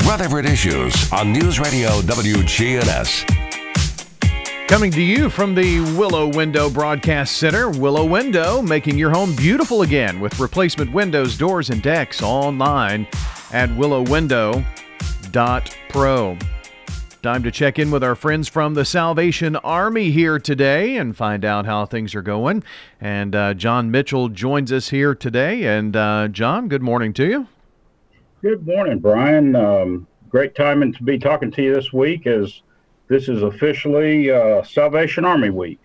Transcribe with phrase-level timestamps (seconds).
[0.00, 3.28] Rutherford Issues on News Radio WGNS.
[4.66, 9.82] Coming to you from the Willow Window Broadcast Center, Willow Window, making your home beautiful
[9.82, 13.06] again with replacement windows, doors, and decks online
[13.52, 16.38] at willowwindow.pro.
[17.22, 21.44] Time to check in with our friends from the Salvation Army here today and find
[21.44, 22.64] out how things are going.
[22.98, 25.64] And uh, John Mitchell joins us here today.
[25.64, 27.46] And uh, John, good morning to you.
[28.42, 29.54] Good morning, Brian.
[29.54, 32.62] Um, great timing to be talking to you this week as
[33.06, 35.80] this is officially uh, Salvation Army Week.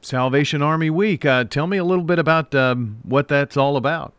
[0.00, 1.24] Salvation Army Week.
[1.24, 4.14] Uh, tell me a little bit about um, what that's all about.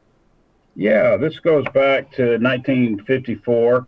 [0.78, 3.86] Yeah, this goes back to 1954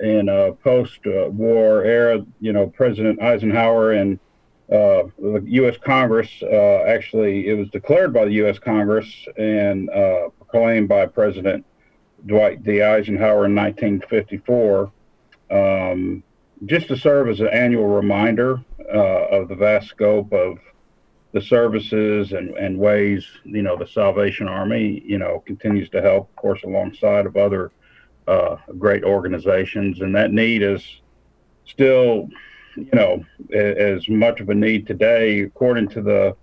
[0.00, 2.22] in a post-war era.
[2.40, 4.18] You know, President Eisenhower and
[4.70, 5.78] uh, the U.S.
[5.82, 8.58] Congress uh, actually it was declared by the U.S.
[8.58, 11.64] Congress and uh, proclaimed by President
[12.26, 12.82] Dwight D.
[12.82, 14.92] Eisenhower in 1954,
[15.50, 16.22] um,
[16.66, 18.60] just to serve as an annual reminder
[18.92, 20.58] uh, of the vast scope of
[21.32, 26.28] the services and, and ways, you know, the Salvation Army, you know, continues to help,
[26.28, 27.70] of course, alongside of other
[28.26, 30.00] uh, great organizations.
[30.00, 30.84] And that need is
[31.64, 32.28] still,
[32.76, 33.24] you know,
[33.54, 36.36] as much of a need today, according to the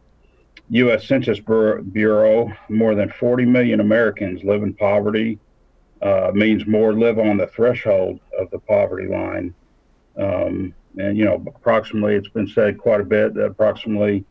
[0.70, 1.08] U.S.
[1.08, 5.40] Census Bureau, more than 40 million Americans live in poverty
[6.02, 9.54] uh, means more live on the threshold of the poverty line.
[10.18, 14.26] Um, and, you know, approximately, it's been said quite a bit that approximately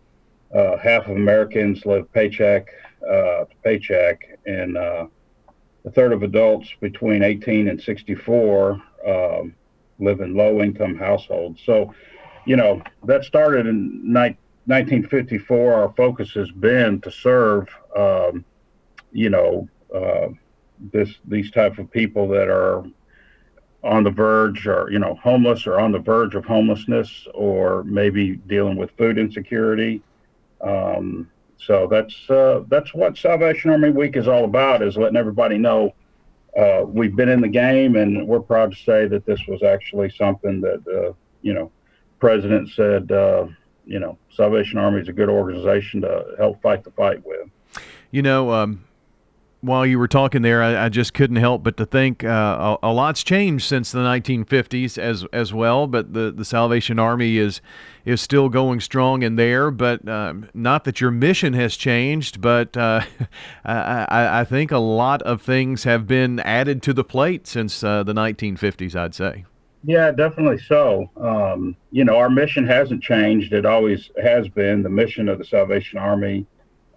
[0.55, 2.69] uh, half of Americans live paycheck
[3.03, 5.07] uh, to paycheck, and uh,
[5.85, 9.55] a third of adults between 18 and 64 um,
[9.99, 11.63] live in low income households.
[11.65, 11.95] So,
[12.45, 15.75] you know, that started in ni- 1954.
[15.75, 18.45] Our focus has been to serve, um,
[19.13, 20.29] you know, uh,
[20.93, 22.85] this these type of people that are
[23.85, 28.37] on the verge or you know homeless or on the verge of homelessness or maybe
[28.37, 30.03] dealing with food insecurity.
[30.61, 35.59] Um, so that's uh, that's what salvation army week is all about is letting everybody
[35.59, 35.95] know
[36.57, 40.11] uh, we've been in the game and we're proud to say that this was actually
[40.11, 41.13] something that uh,
[41.43, 41.71] you know
[42.19, 43.47] president said uh,
[43.85, 47.49] you know salvation army is a good organization to help fight the fight with.
[48.11, 48.86] You know um
[49.61, 52.91] while you were talking there, I, I, just couldn't help but to think uh, a,
[52.91, 55.87] a, lot's changed since the 1950s as as well.
[55.87, 57.61] But the, the Salvation Army is
[58.05, 59.71] is still going strong in there.
[59.71, 63.03] But um, not that your mission has changed, but uh,
[63.65, 68.03] I, I, think a lot of things have been added to the plate since uh,
[68.03, 68.95] the 1950s.
[68.95, 69.45] I'd say.
[69.85, 71.11] Yeah, definitely so.
[71.17, 73.53] Um, you know, our mission hasn't changed.
[73.53, 76.47] It always has been the mission of the Salvation Army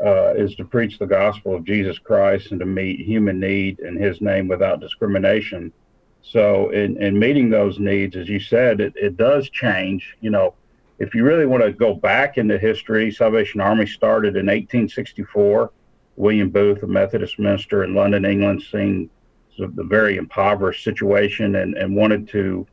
[0.06, 3.96] uh, is to preach the gospel of Jesus Christ and to meet human need in
[3.96, 5.74] His name without discrimination.
[6.22, 10.16] So, in, in meeting those needs, as you said, it, it does change.
[10.22, 10.54] You know,
[11.00, 15.72] if you really want to go back into history, Salvation Army started in 1864.
[16.18, 19.10] William Booth, a Methodist minister in London, England, seeing
[19.58, 22.68] the very impoverished situation and, and wanted to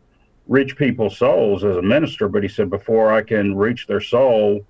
[0.49, 2.29] reach people's souls as a minister.
[2.29, 4.65] But he said, before I can reach their soul,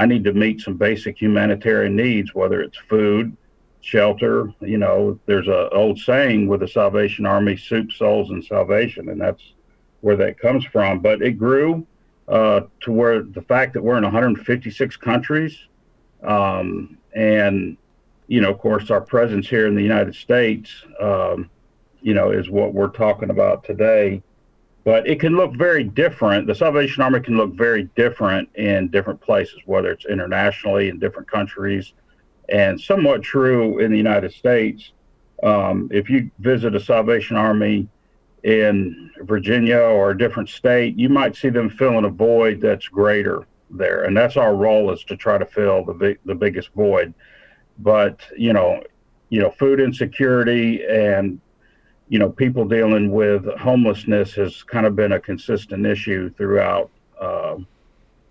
[0.00, 3.36] I need to meet some basic humanitarian needs, whether it's food,
[3.82, 4.50] shelter.
[4.60, 9.20] You know, there's a old saying with the Salvation Army: "Soup, souls, and salvation," and
[9.20, 9.52] that's
[10.00, 11.00] where that comes from.
[11.00, 11.86] But it grew
[12.28, 15.58] uh, to where the fact that we're in 156 countries,
[16.22, 17.76] um, and
[18.26, 21.50] you know, of course, our presence here in the United States, um,
[22.00, 24.22] you know, is what we're talking about today
[24.84, 26.46] but it can look very different.
[26.46, 31.30] The Salvation Army can look very different in different places, whether it's internationally in different
[31.30, 31.92] countries,
[32.48, 34.92] and somewhat true in the United States.
[35.42, 37.88] Um, if you visit a Salvation Army
[38.42, 43.46] in Virginia or a different state, you might see them filling a void that's greater
[43.70, 47.14] there, and that's our role is to try to fill the big, the biggest void.
[47.78, 48.82] But you know,
[49.28, 51.40] you know, food insecurity and
[52.10, 56.90] you know, people dealing with homelessness has kind of been a consistent issue throughout
[57.20, 57.56] uh,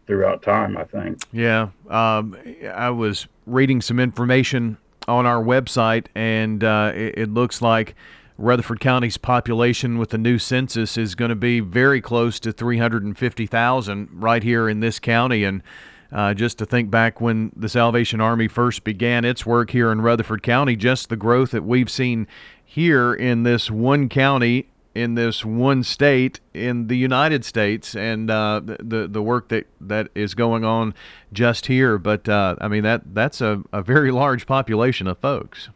[0.06, 0.78] throughout time.
[0.78, 1.24] I think.
[1.32, 2.38] Yeah, um,
[2.74, 4.78] I was reading some information
[5.08, 7.96] on our website, and uh, it, it, looks like
[8.38, 14.10] Rutherford County's population with the new census is going to be very close to 350,000
[14.12, 15.64] right here in this county, and.
[16.12, 20.02] Uh, just to think back when the Salvation Army first began its work here in
[20.02, 22.28] Rutherford County, just the growth that we've seen
[22.66, 28.60] here in this one county in this one state in the United States and uh,
[28.64, 30.94] the the work that, that is going on
[31.32, 31.98] just here.
[31.98, 35.70] But uh, I mean that that's a, a very large population of folks.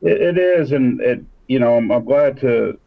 [0.00, 2.78] it, it is, and it you know I'm, I'm, glad to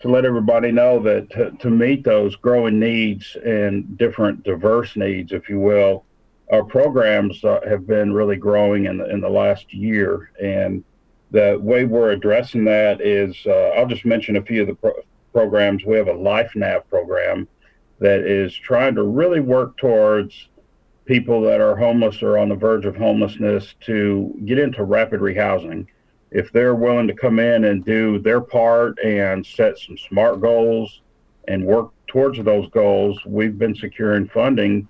[0.00, 5.32] to let everybody know that to, to meet those growing needs and different diverse needs,
[5.32, 6.04] if you will,
[6.50, 10.32] our programs uh, have been really growing in the, in the last year.
[10.42, 10.82] And
[11.30, 15.02] the way we're addressing that is uh, I'll just mention a few of the pro-
[15.32, 15.84] programs.
[15.84, 17.46] We have a LifeNav program
[17.98, 20.48] that is trying to really work towards
[21.04, 25.86] people that are homeless or on the verge of homelessness to get into rapid rehousing.
[26.30, 31.00] If they're willing to come in and do their part and set some SMART goals
[31.48, 34.86] and work towards those goals, we've been securing funding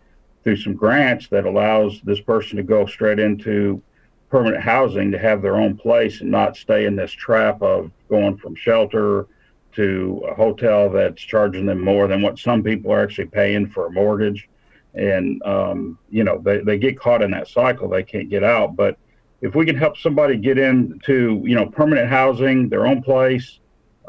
[0.48, 3.82] through some grants that allows this person to go straight into
[4.30, 8.34] permanent housing to have their own place and not stay in this trap of going
[8.34, 9.26] from shelter
[9.72, 13.88] to a hotel that's charging them more than what some people are actually paying for
[13.88, 14.48] a mortgage.
[14.94, 17.86] And, um, you know, they, they get caught in that cycle.
[17.86, 18.74] They can't get out.
[18.74, 18.96] But
[19.42, 23.60] if we can help somebody get into, you know, permanent housing, their own place,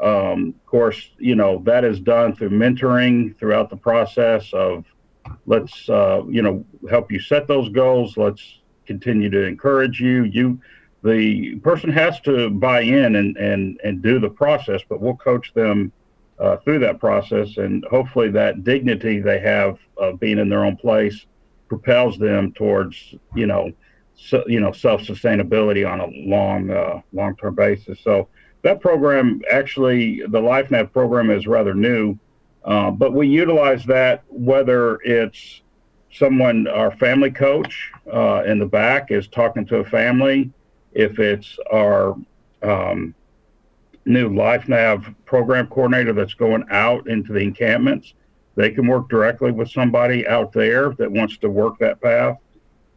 [0.02, 4.86] um, of course, you know, that is done through mentoring throughout the process of
[5.46, 8.16] let's, uh, you know, help you set those goals.
[8.16, 10.24] Let's continue to encourage you.
[10.24, 10.60] You,
[11.02, 15.52] the person has to buy in and and and do the process, but we'll coach
[15.54, 15.92] them
[16.38, 20.76] uh, through that process, and hopefully that dignity they have of being in their own
[20.76, 21.26] place
[21.68, 23.72] propels them towards you know
[24.16, 27.98] so, you know self sustainability on a long uh, long term basis.
[28.00, 28.28] So
[28.62, 32.18] that program actually the LifeNav program is rather new,
[32.64, 35.62] uh, but we utilize that whether it's
[36.12, 40.50] someone, our family coach uh, in the back is talking to a family.
[40.92, 42.16] If it's our
[42.62, 43.14] um,
[44.04, 48.14] new LifeNav program coordinator that's going out into the encampments,
[48.56, 52.36] they can work directly with somebody out there that wants to work that path.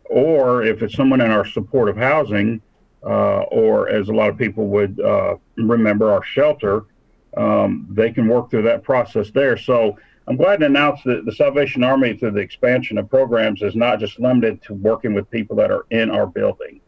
[0.06, 2.62] Or if it's someone in our supportive housing,
[3.04, 6.86] uh, or as a lot of people would uh, remember, our shelter,
[7.38, 9.58] um, they can work through that process there.
[9.58, 9.98] So
[10.28, 14.00] I'm glad to announce that the Salvation Army, through the expansion of programs, is not
[14.00, 16.80] just limited to working with people that are in our building.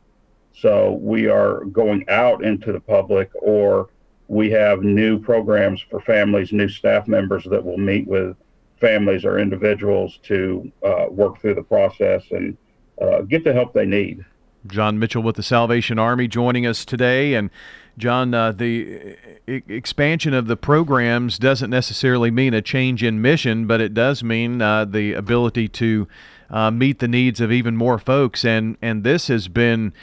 [0.54, 3.90] So we are going out into the public, or
[4.28, 8.38] we have new programs for families, new staff members that will meet with
[8.80, 12.58] families or individuals to uh, work through the process and
[13.02, 14.24] uh, get the help they need.
[14.68, 17.34] John Mitchell with the Salvation Army joining us today.
[17.34, 17.50] And
[17.98, 19.16] John, uh, the
[19.48, 24.62] expansion of the programs doesn't necessarily mean a change in mission, but it does mean
[24.62, 26.08] uh, the ability to
[26.50, 28.44] uh, meet the needs of even more folks.
[28.44, 29.94] And, and this has been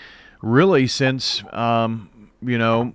[0.41, 2.95] really since, um, you know,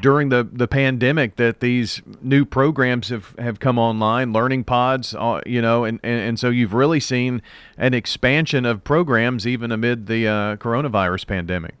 [0.00, 5.40] during the, the pandemic that these new programs have, have come online, learning pods, uh,
[5.46, 7.40] you know, and, and, and so you've really seen
[7.78, 11.74] an expansion of programs even amid the uh, coronavirus pandemic.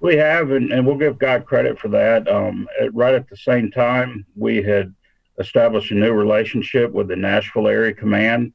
[0.00, 2.28] We have, and, and we'll give God credit for that.
[2.28, 4.94] Um, at, right at the same time, we had
[5.38, 8.52] established a new relationship with the Nashville Area Command,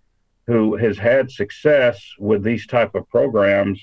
[0.48, 3.80] who has had success with these type of programs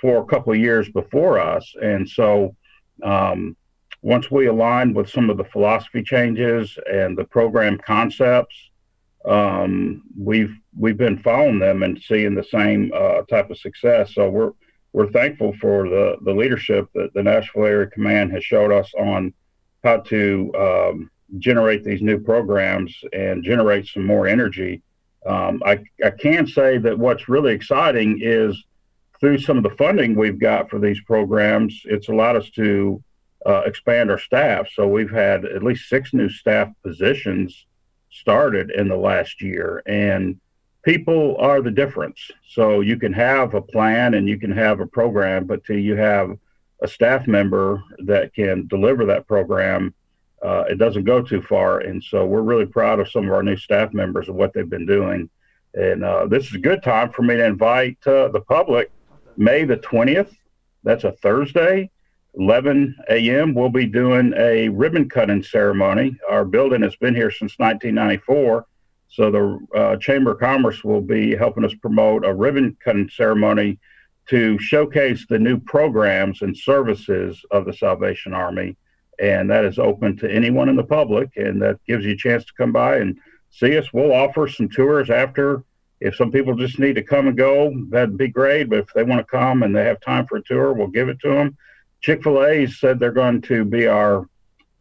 [0.00, 2.54] for a couple of years before us, and so
[3.02, 3.56] um,
[4.04, 8.54] once we aligned with some of the philosophy changes and the program concepts,
[9.24, 14.14] um, we've we've been following them and seeing the same uh, type of success.
[14.14, 14.52] So we're
[14.92, 19.32] we're thankful for the the leadership that the Nashville Area Command has showed us on
[19.82, 24.82] how to um, generate these new programs and generate some more energy.
[25.24, 28.62] Um, I, I can say that what's really exciting is
[29.18, 33.02] through some of the funding we've got for these programs, it's allowed us to
[33.46, 34.68] uh, expand our staff.
[34.74, 37.66] So we've had at least six new staff positions
[38.10, 40.38] started in the last year, and
[40.82, 42.30] people are the difference.
[42.48, 45.96] So you can have a plan and you can have a program, but till you
[45.96, 46.36] have
[46.82, 49.94] a staff member that can deliver that program,
[50.42, 51.80] uh, it doesn't go too far.
[51.80, 54.68] And so we're really proud of some of our new staff members and what they've
[54.68, 55.28] been doing.
[55.72, 58.90] And uh, this is a good time for me to invite uh, the public.
[59.36, 60.36] May the 20th,
[60.84, 61.90] that's a Thursday,
[62.36, 66.16] 11 a.m., we'll be doing a ribbon cutting ceremony.
[66.28, 68.66] Our building has been here since 1994.
[69.08, 73.78] So the uh, Chamber of Commerce will be helping us promote a ribbon cutting ceremony
[74.26, 78.76] to showcase the new programs and services of the Salvation Army.
[79.20, 82.44] And that is open to anyone in the public, and that gives you a chance
[82.46, 83.16] to come by and
[83.50, 83.92] see us.
[83.92, 85.62] We'll offer some tours after.
[86.00, 88.64] If some people just need to come and go, that'd be great.
[88.64, 91.08] But if they want to come and they have time for a tour, we'll give
[91.08, 91.56] it to them.
[92.04, 94.28] Chick fil A said they're going to be our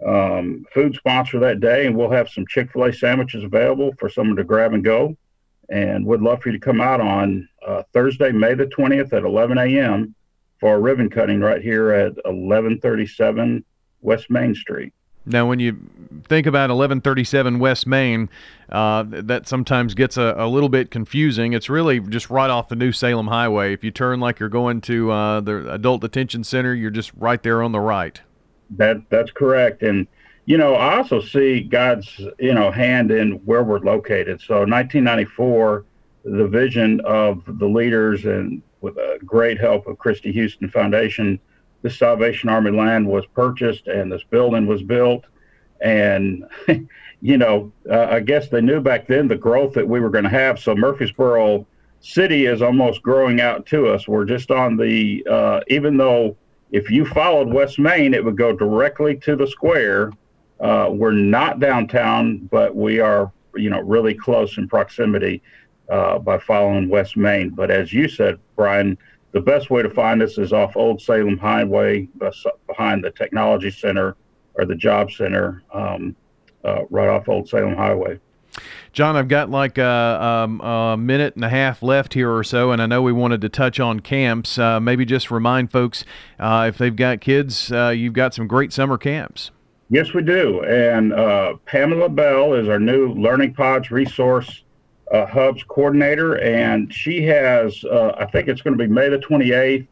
[0.06, 4.10] um, food sponsor that day, and we'll have some Chick fil A sandwiches available for
[4.10, 5.16] someone to grab and go.
[5.70, 9.24] And would love for you to come out on uh, Thursday, May the 20th at
[9.24, 10.14] 11 a.m.
[10.60, 13.64] for a ribbon cutting right here at 1137
[14.02, 14.94] West Main Street.
[15.26, 15.78] Now, when you
[16.28, 18.30] think about 1137 West Main,
[18.70, 21.54] uh, that sometimes gets a, a, little bit confusing.
[21.54, 23.74] It's really just right off the New Salem Highway.
[23.74, 27.42] If you turn like you're going to uh, the Adult Detention Center, you're just right
[27.42, 28.20] there on the right.
[28.72, 30.08] That that's correct, and
[30.46, 34.42] you know I also see God's you know hand in where we're located.
[34.42, 35.86] So 1994,
[36.26, 41.40] the vision of the leaders and with a great help of Christy Houston Foundation
[41.84, 45.26] the Salvation Army land was purchased and this building was built.
[45.82, 46.46] And,
[47.22, 50.24] you know, uh, I guess they knew back then the growth that we were going
[50.24, 50.58] to have.
[50.60, 51.68] So Murfreesboro
[52.00, 54.08] City is almost growing out to us.
[54.08, 56.36] We're just on the, uh, even though
[56.72, 60.12] if you followed West Main, it would go directly to the square.
[60.60, 65.42] Uh, we're not downtown, but we are, you know, really close in proximity
[65.90, 67.50] uh, by following West Main.
[67.50, 68.98] But as you said, Brian,
[69.34, 72.08] the best way to find us is off Old Salem Highway,
[72.68, 74.16] behind the Technology Center
[74.54, 76.16] or the Job Center, um,
[76.64, 78.20] uh, right off Old Salem Highway.
[78.92, 82.72] John, I've got like a, um, a, minute and a half left here or so,
[82.72, 84.60] and I know we wanted to touch on camps.
[84.60, 86.06] Uh, maybe just remind folks
[86.40, 89.50] uh, if they've got kids, uh, you've got some great summer camps.
[89.90, 90.64] Yes, we do.
[90.64, 94.64] And uh, Pamela Bell is our new Learning Pods resource
[95.14, 99.20] uh, Hubs coordinator, and she has, uh, I think it's going to be May the
[99.20, 99.88] 28th,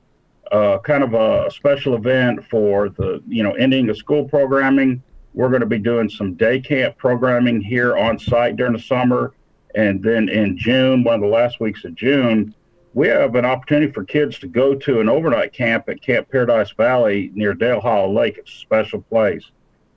[0.52, 5.02] uh, kind of a special event for the, you know, ending of school programming.
[5.34, 9.34] We're going to be doing some day camp programming here on site during the summer.
[9.76, 12.54] And then in June, one of the last weeks of June,
[12.94, 16.72] we have an opportunity for kids to go to an overnight camp at Camp Paradise
[16.72, 18.38] Valley near Dale Hollow Lake.
[18.38, 19.50] It's a special place.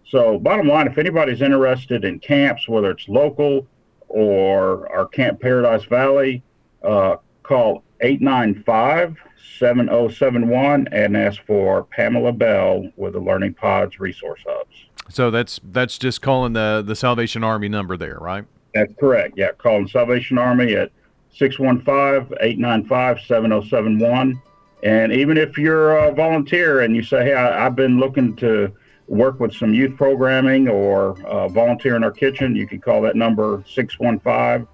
[0.07, 3.67] So, bottom line, if anybody's interested in camps, whether it's local,
[4.15, 6.41] or our Camp Paradise Valley,
[6.85, 9.17] uh, call 895
[9.59, 14.77] 7071 and ask for Pamela Bell with the Learning Pods Resource Hubs.
[15.09, 18.45] So that's that's just calling the, the Salvation Army number there, right?
[18.73, 19.35] That's correct.
[19.37, 20.93] Yeah, calling Salvation Army at
[21.33, 24.41] 615 895 7071.
[24.85, 28.73] And even if you're a volunteer and you say, hey, I, I've been looking to
[29.09, 33.17] work with some youth programming or uh, volunteer in our kitchen, you can call that
[33.17, 34.67] number 615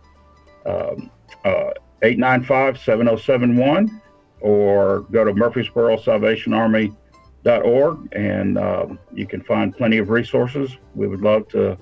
[0.66, 1.10] um,
[1.44, 1.70] uh,
[2.02, 4.00] 895 7071
[4.40, 10.76] or go to Murfreesboro Salvation Army.org and uh, you can find plenty of resources.
[10.94, 11.76] We would love to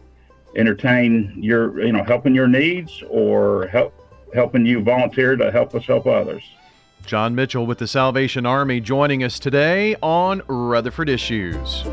[0.56, 3.94] entertain your, you know, helping your needs or help
[4.34, 6.42] helping you volunteer to help us help others.
[7.06, 11.84] John Mitchell with the Salvation Army joining us today on Rutherford Issues.